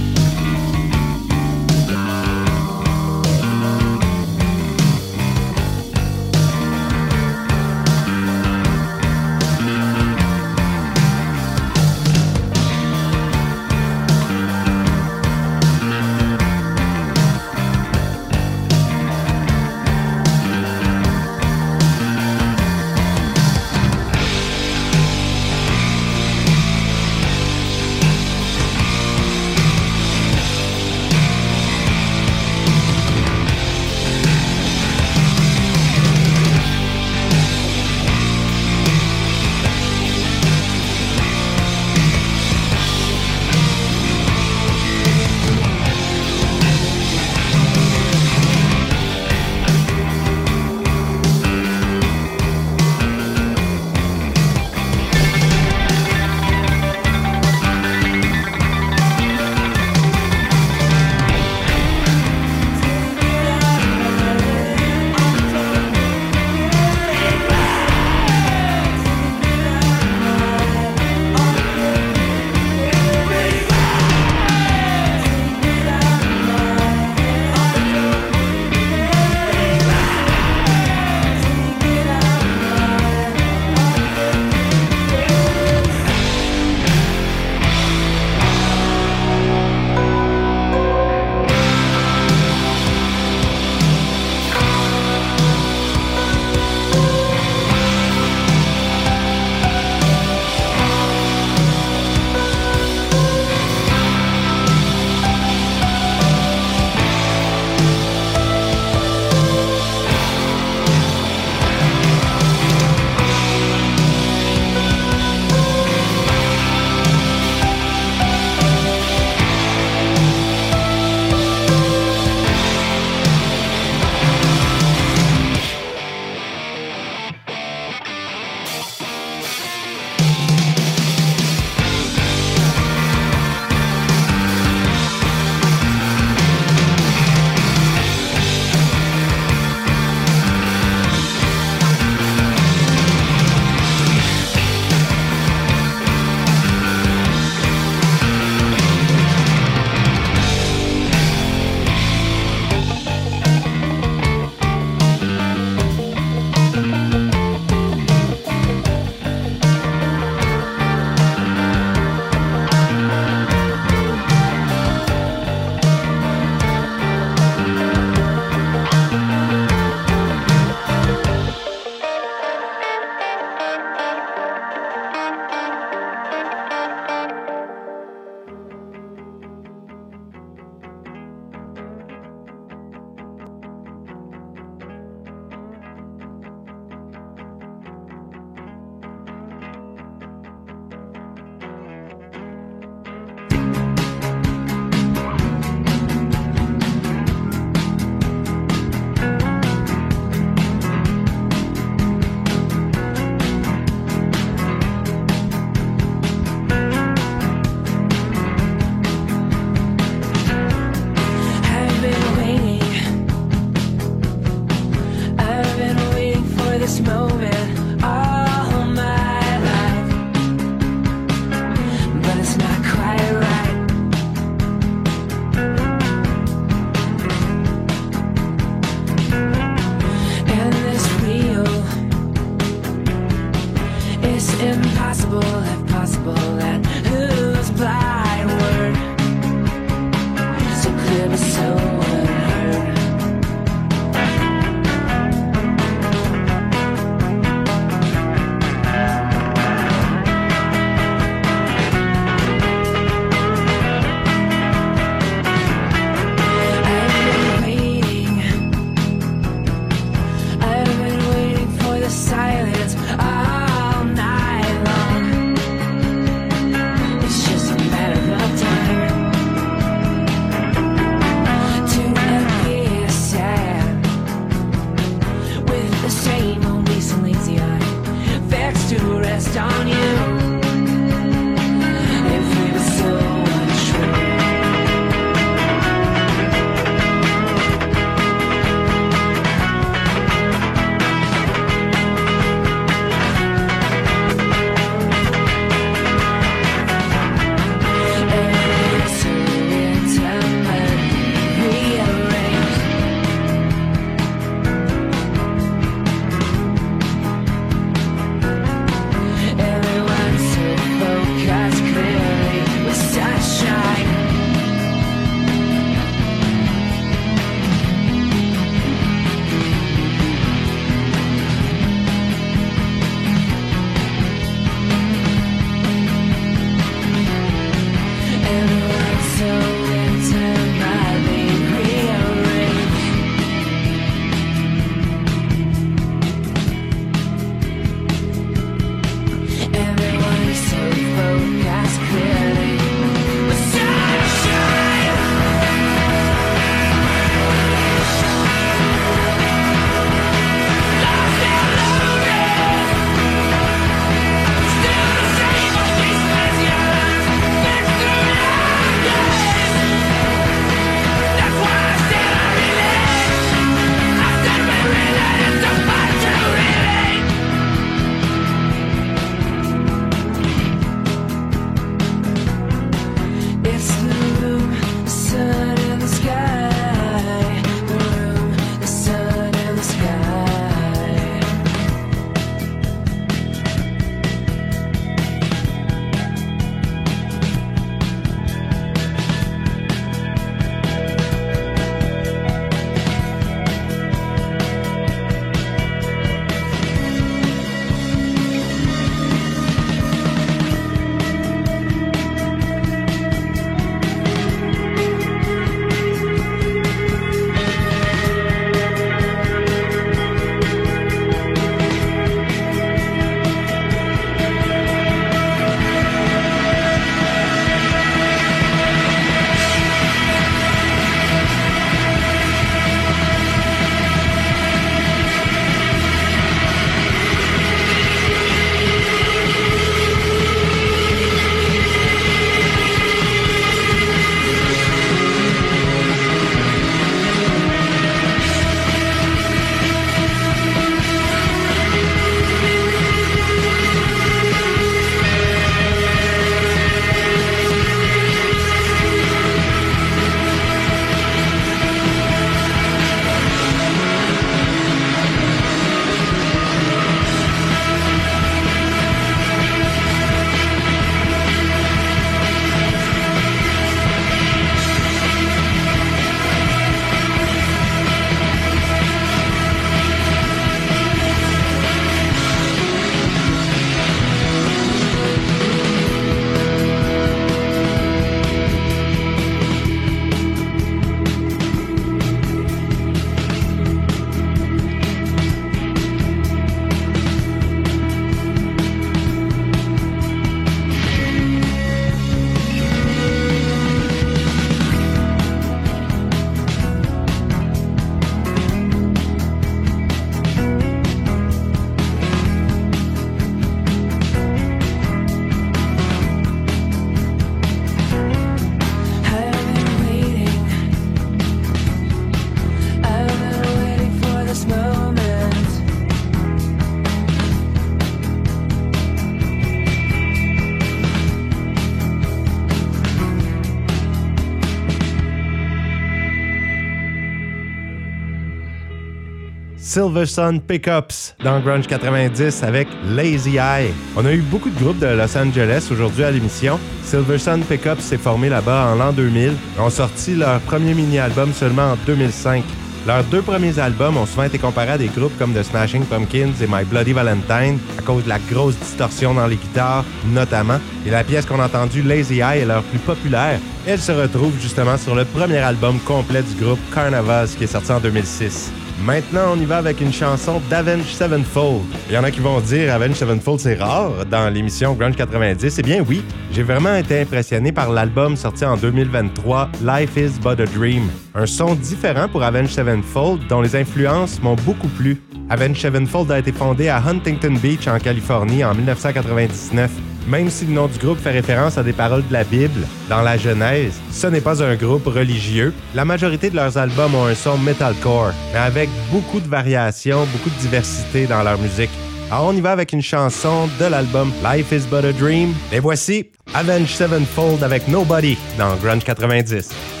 Silver 529.91 530.25
Sun 530.25 530.61
Pickups 530.61 531.35
dans 531.43 531.59
Grunge 531.59 531.85
90 531.85 532.63
avec 532.63 532.87
Lazy 533.03 533.57
Eye. 533.57 533.91
On 534.15 534.25
a 534.25 534.31
eu 534.31 534.39
beaucoup 534.39 534.69
de 534.69 534.79
groupes 534.79 534.99
de 534.99 535.07
Los 535.07 535.37
Angeles 535.37 535.89
aujourd'hui 535.91 536.23
à 536.23 536.31
l'émission. 536.31 536.79
Silver 537.03 537.37
Sun 537.37 537.61
Pickups 537.65 537.99
s'est 537.99 538.17
formé 538.17 538.47
là-bas 538.47 538.93
en 538.93 538.95
l'an 538.95 539.11
2000. 539.11 539.51
Ils 539.75 539.81
ont 539.81 539.89
sorti 539.89 540.35
leur 540.35 540.61
premier 540.61 540.93
mini-album 540.93 541.51
seulement 541.51 541.91
en 541.91 541.97
2005. 542.05 542.63
Leurs 543.05 543.25
deux 543.25 543.41
premiers 543.41 543.79
albums 543.79 544.15
ont 544.15 544.25
souvent 544.25 544.43
été 544.43 544.57
comparés 544.59 544.91
à 544.91 544.97
des 544.97 545.09
groupes 545.09 545.37
comme 545.37 545.53
The 545.53 545.63
Smashing 545.63 546.05
Pumpkins 546.05 546.53
et 546.61 546.67
My 546.69 546.85
Bloody 546.85 547.11
Valentine 547.11 547.77
à 547.99 548.01
cause 548.01 548.23
de 548.23 548.29
la 548.29 548.39
grosse 548.49 548.77
distorsion 548.77 549.33
dans 549.33 549.47
les 549.47 549.57
guitares, 549.57 550.05
notamment. 550.27 550.79
Et 551.05 551.09
la 551.09 551.25
pièce 551.25 551.45
qu'on 551.45 551.59
a 551.59 551.65
entendue, 551.65 552.01
Lazy 552.01 552.39
Eye, 552.39 552.59
est 552.59 552.65
leur 552.65 552.83
plus 552.83 552.99
populaire. 552.99 553.59
Elle 553.85 553.99
se 553.99 554.13
retrouve 554.13 554.53
justement 554.61 554.95
sur 554.95 555.15
le 555.15 555.25
premier 555.25 555.57
album 555.57 555.99
complet 555.99 556.43
du 556.43 556.63
groupe 556.63 556.79
Carnavas 556.95 557.55
qui 557.57 557.65
est 557.65 557.67
sorti 557.67 557.91
en 557.91 557.99
2006. 557.99 558.71
Maintenant, 559.05 559.53
on 559.55 559.59
y 559.59 559.65
va 559.65 559.77
avec 559.77 559.99
une 559.99 560.13
chanson 560.13 560.61
d'Avenge 560.69 561.05
Sevenfold. 561.05 561.81
Il 562.07 562.13
y 562.13 562.17
en 562.17 562.23
a 562.23 562.29
qui 562.29 562.39
vont 562.39 562.59
dire 562.59 562.93
Avenge 562.93 563.15
Sevenfold, 563.15 563.59
c'est 563.59 563.75
rare 563.75 564.25
dans 564.29 564.53
l'émission 564.53 564.93
Grunge 564.93 565.15
90. 565.15 565.79
Eh 565.79 565.81
bien, 565.81 566.05
oui, 566.07 566.23
j'ai 566.51 566.61
vraiment 566.61 566.93
été 566.93 567.21
impressionné 567.21 567.71
par 567.71 567.91
l'album 567.91 568.35
sorti 568.35 568.63
en 568.63 568.77
2023, 568.77 569.71
Life 569.83 570.17
is 570.17 570.39
But 570.39 570.59
a 570.59 570.65
Dream. 570.65 571.09
Un 571.33 571.47
son 571.47 571.73
différent 571.73 572.27
pour 572.27 572.43
Avenge 572.43 572.69
Sevenfold, 572.69 573.47
dont 573.47 573.61
les 573.61 573.75
influences 573.75 574.39
m'ont 574.43 574.55
beaucoup 574.55 574.89
plu. 574.89 575.19
Avenge 575.51 575.81
Sevenfold 575.81 576.31
a 576.31 576.39
été 576.39 576.53
fondé 576.53 576.87
à 576.87 577.03
Huntington 577.05 577.55
Beach, 577.61 577.85
en 577.85 577.99
Californie, 577.99 578.63
en 578.63 578.73
1999. 578.73 579.91
Même 580.25 580.49
si 580.49 580.65
le 580.65 580.71
nom 580.71 580.87
du 580.87 580.97
groupe 580.97 581.19
fait 581.19 581.31
référence 581.31 581.77
à 581.77 581.83
des 581.83 581.91
paroles 581.91 582.25
de 582.25 582.31
la 582.31 582.45
Bible, 582.45 582.87
dans 583.09 583.21
la 583.21 583.35
Genèse, 583.35 583.99
ce 584.11 584.27
n'est 584.27 584.39
pas 584.39 584.63
un 584.63 584.75
groupe 584.75 585.07
religieux. 585.07 585.73
La 585.93 586.05
majorité 586.05 586.49
de 586.49 586.55
leurs 586.55 586.77
albums 586.77 587.13
ont 587.15 587.25
un 587.25 587.35
son 587.35 587.57
metalcore, 587.57 588.31
mais 588.53 588.59
avec 588.59 588.89
beaucoup 589.11 589.41
de 589.41 589.47
variations, 589.49 590.25
beaucoup 590.31 590.49
de 590.49 590.61
diversité 590.61 591.27
dans 591.27 591.43
leur 591.43 591.59
musique. 591.59 591.91
Alors 592.31 592.45
on 592.45 592.53
y 592.53 592.61
va 592.61 592.71
avec 592.71 592.93
une 592.93 593.01
chanson 593.01 593.67
de 593.77 593.85
l'album 593.87 594.31
Life 594.41 594.71
is 594.71 594.87
But 594.89 595.03
a 595.03 595.11
Dream. 595.11 595.53
Et 595.73 595.81
voici 595.81 596.29
Avenge 596.53 596.93
Sevenfold 596.93 597.61
avec 597.61 597.89
Nobody 597.89 598.37
dans 598.57 598.73
Grunge 598.77 599.03
90. 599.03 600.00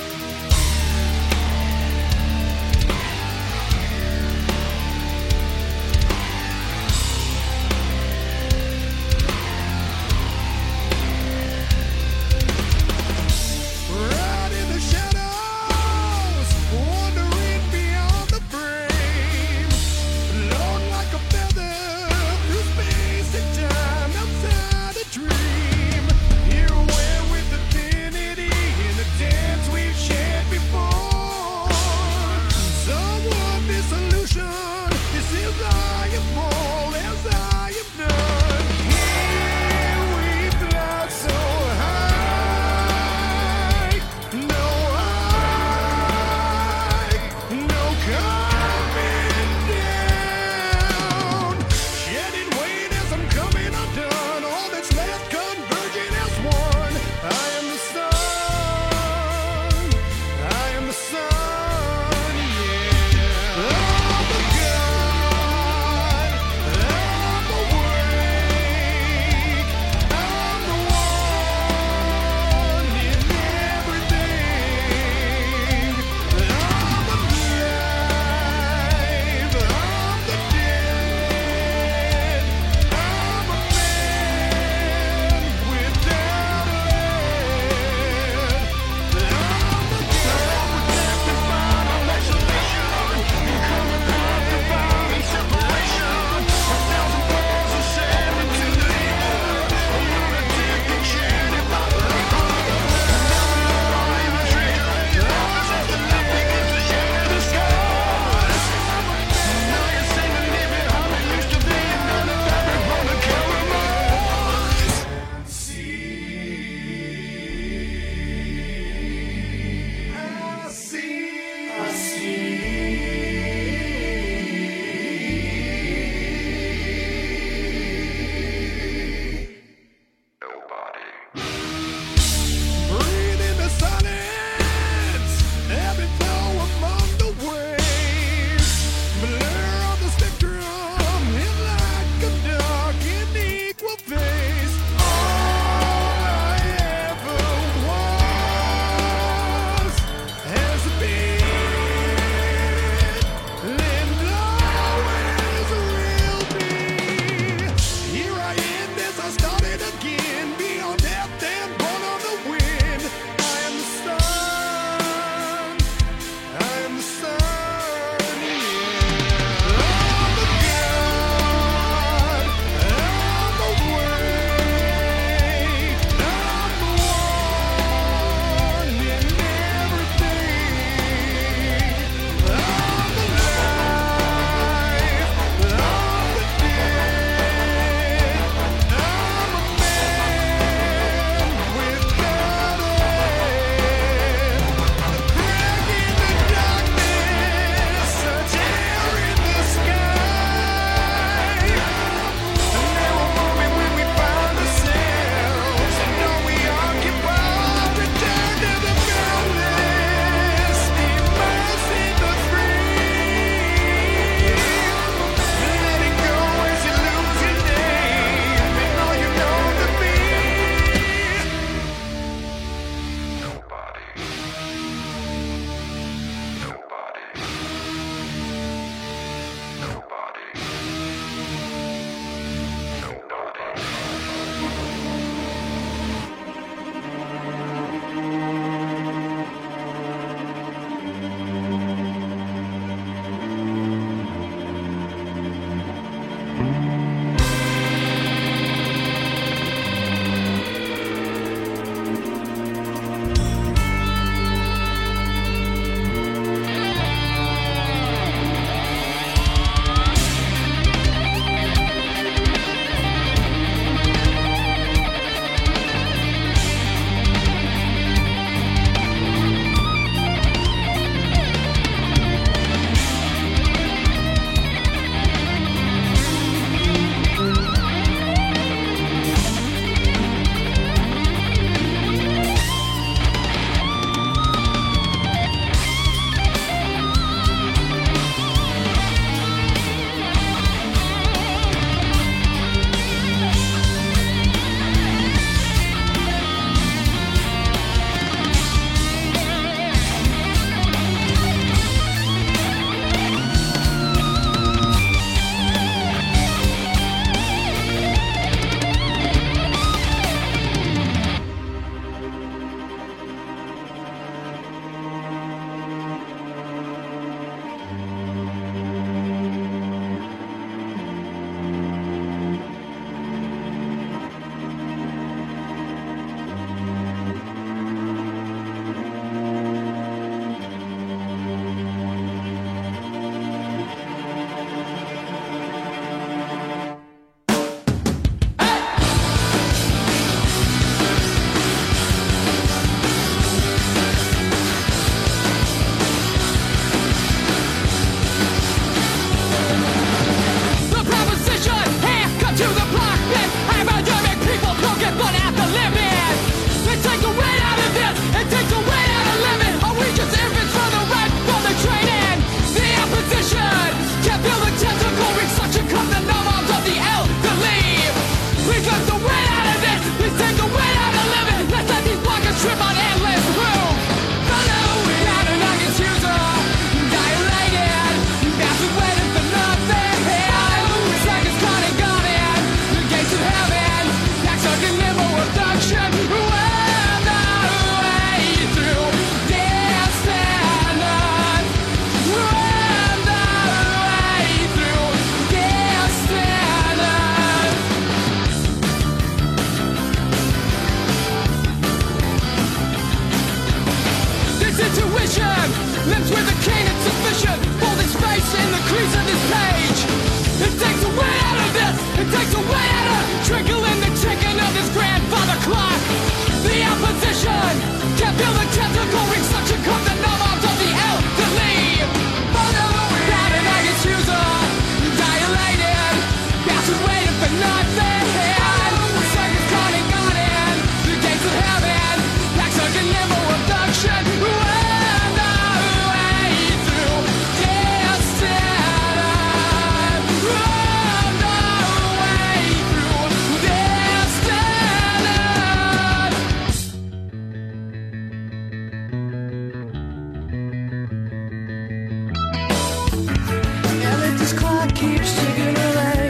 Clock 454.61 454.89
keeps 454.93 455.31
ticking 455.39 455.75
away. 455.89 456.21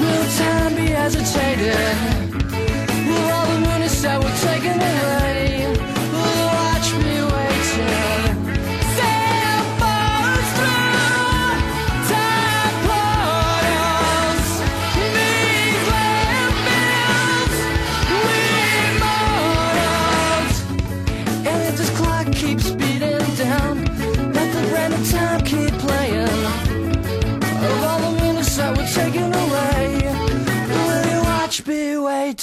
Will 0.00 0.26
time 0.38 0.74
be 0.74 0.86
hesitated? 1.00 1.76
Will 3.06 3.30
all 3.36 3.46
the 3.52 3.58
minutes 3.68 4.00
that 4.02 4.18
were 4.22 4.36
taken 4.48 4.80
away? 4.80 5.01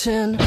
Waiting? 0.08 0.40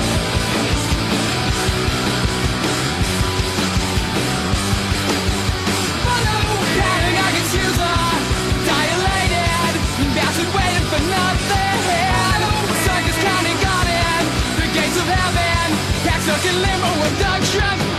Stuck 16.22 16.44
limbo 16.44 17.00
with 17.00 17.18
the 17.18 17.58
trunk. 17.58 17.91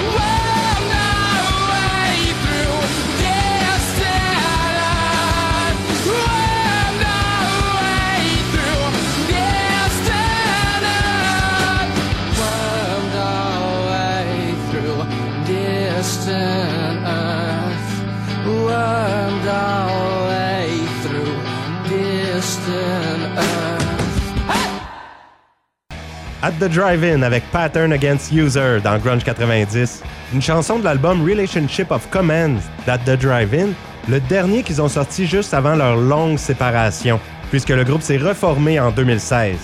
At 26.44 26.60
the 26.60 26.68
Drive-In 26.68 27.22
avec 27.22 27.41
Pattern 27.54 27.94
Against 27.94 28.34
User 28.34 28.82
dans 28.84 28.98
Grunge 28.98 29.24
90. 29.24 30.04
Une 30.34 30.41
chanson 30.41 30.78
de 30.78 30.84
l'album 30.84 31.24
Relationship 31.24 31.89
of 31.89 32.10
Commands 32.10 32.60
d'At 32.86 32.98
the 33.06 33.18
Drive-In, 33.18 33.70
le 34.10 34.20
dernier 34.20 34.62
qu'ils 34.62 34.82
ont 34.82 34.89
sorti 34.89 35.26
juste 35.26 35.54
avant 35.54 35.78
leur 35.78 35.96
longue 35.96 36.38
séparation, 36.38 37.18
puisque 37.50 37.70
le 37.70 37.86
groupe 37.86 38.02
s'est 38.02 38.18
reformé 38.18 38.78
en 38.78 38.91
2016. 38.91 39.56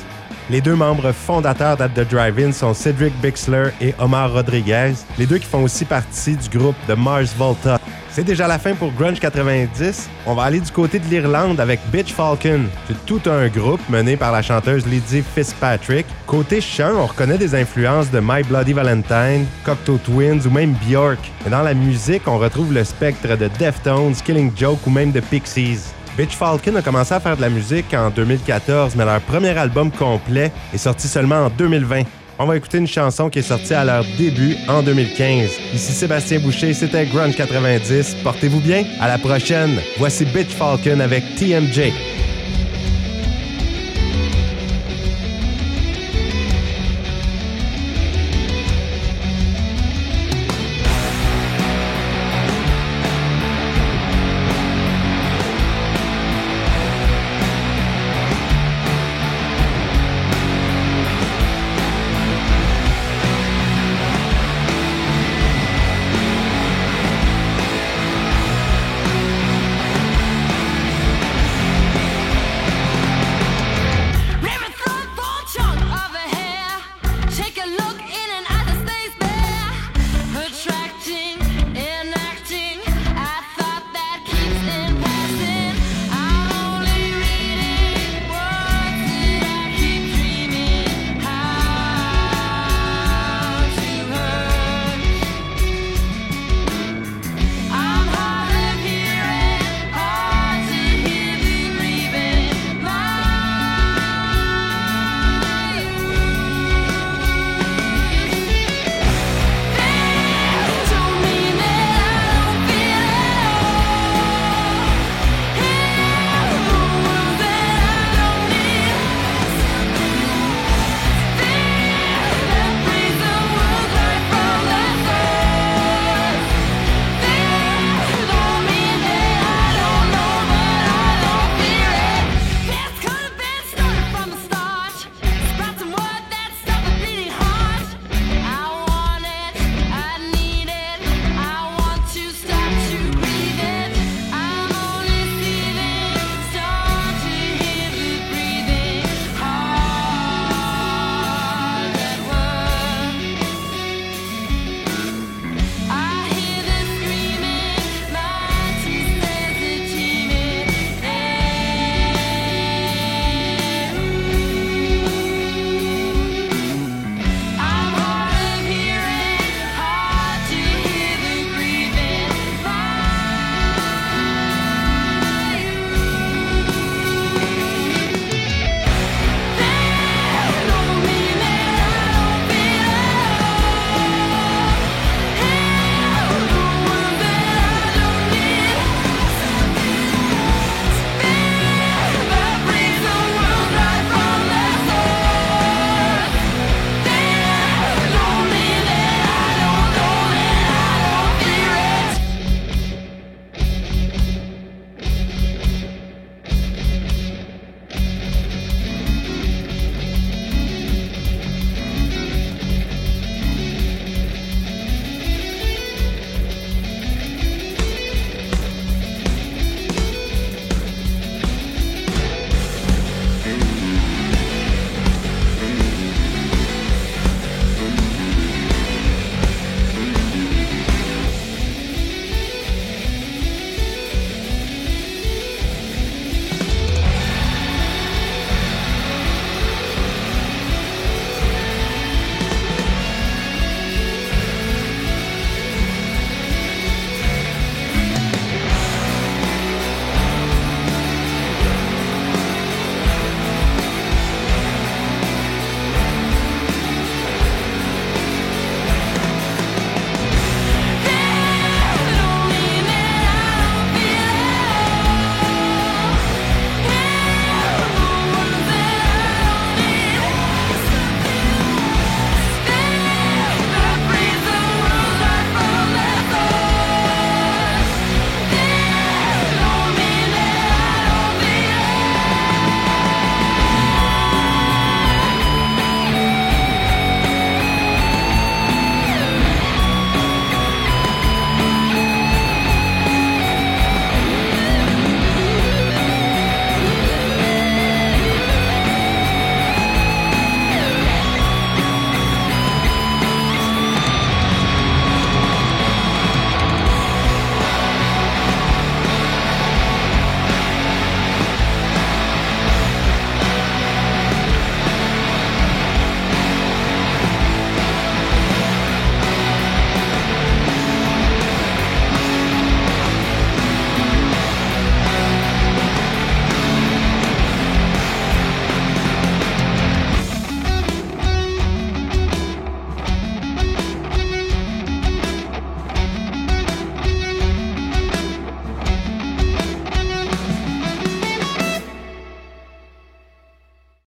Les 0.49 0.61
deux 0.61 0.75
membres 0.75 1.11
fondateurs 1.11 1.75
d'At 1.75 1.89
the 1.89 2.09
Drive-In 2.09 2.53
sont 2.53 2.73
Cedric 2.73 3.13
Bixler 3.19 3.71
et 3.81 3.93
Omar 3.99 4.31
Rodriguez, 4.31 4.93
les 5.17 5.25
deux 5.25 5.39
qui 5.39 5.47
font 5.47 5.63
aussi 5.63 5.83
partie 5.83 6.37
du 6.37 6.57
groupe 6.57 6.77
de 6.87 6.93
Mars 6.93 7.35
Volta. 7.37 7.77
C'est 8.19 8.25
déjà 8.25 8.49
la 8.49 8.59
fin 8.59 8.75
pour 8.75 8.91
Grunge 8.91 9.21
90. 9.21 10.09
On 10.25 10.33
va 10.33 10.43
aller 10.43 10.59
du 10.59 10.69
côté 10.71 10.99
de 10.99 11.05
l'Irlande 11.05 11.61
avec 11.61 11.79
Bitch 11.89 12.11
Falcon. 12.11 12.65
C'est 12.85 13.05
tout 13.05 13.21
un 13.27 13.47
groupe 13.47 13.79
mené 13.87 14.17
par 14.17 14.33
la 14.33 14.41
chanteuse 14.41 14.85
Lydie 14.85 15.21
Fitzpatrick. 15.21 16.05
Côté 16.27 16.59
chant, 16.59 16.95
on 16.97 17.05
reconnaît 17.05 17.37
des 17.37 17.55
influences 17.55 18.11
de 18.11 18.19
My 18.19 18.43
Bloody 18.43 18.73
Valentine, 18.73 19.45
Cocteau 19.63 19.97
Twins 19.99 20.45
ou 20.45 20.49
même 20.49 20.75
Bjork. 20.85 21.31
Mais 21.45 21.51
dans 21.51 21.61
la 21.61 21.73
musique, 21.73 22.23
on 22.27 22.37
retrouve 22.37 22.73
le 22.73 22.83
spectre 22.83 23.37
de 23.37 23.47
Deftones, 23.57 24.15
Killing 24.15 24.51
Joke 24.53 24.85
ou 24.85 24.89
même 24.89 25.13
de 25.13 25.21
Pixies. 25.21 25.93
Bitch 26.17 26.35
Falcon 26.35 26.75
a 26.75 26.81
commencé 26.81 27.13
à 27.13 27.21
faire 27.21 27.37
de 27.37 27.41
la 27.41 27.49
musique 27.49 27.93
en 27.93 28.09
2014, 28.09 28.97
mais 28.97 29.05
leur 29.05 29.21
premier 29.21 29.57
album 29.57 29.91
complet 29.91 30.51
est 30.73 30.77
sorti 30.77 31.07
seulement 31.07 31.45
en 31.45 31.49
2020. 31.51 32.03
On 32.41 32.45
va 32.45 32.55
écouter 32.55 32.77
une 32.77 32.87
chanson 32.87 33.29
qui 33.29 33.39
est 33.39 33.41
sortie 33.41 33.73
à 33.73 33.83
leur 33.83 34.05
début 34.17 34.55
en 34.69 34.81
2015. 34.81 35.49
Ici 35.73 35.91
Sébastien 35.91 36.39
Boucher, 36.39 36.73
c'était 36.73 37.05
Grunge 37.05 37.35
90. 37.35 38.15
Portez-vous 38.23 38.61
bien. 38.61 38.85
À 39.01 39.09
la 39.09 39.17
prochaine. 39.17 39.81
Voici 39.97 40.23
Bitch 40.23 40.51
Falcon 40.51 41.01
avec 41.01 41.35
TMJ. 41.35 41.91